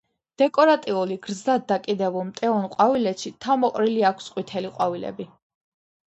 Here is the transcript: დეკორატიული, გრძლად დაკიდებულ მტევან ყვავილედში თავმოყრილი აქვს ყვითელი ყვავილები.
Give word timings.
დეკორატიული, 0.41 1.17
გრძლად 1.25 1.65
დაკიდებულ 1.71 2.25
მტევან 2.29 2.65
ყვავილედში 2.75 3.31
თავმოყრილი 3.45 3.99
აქვს 4.11 4.31
ყვითელი 4.37 4.73
ყვავილები. 4.79 5.27